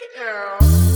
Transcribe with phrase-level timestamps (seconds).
[0.00, 0.89] Look.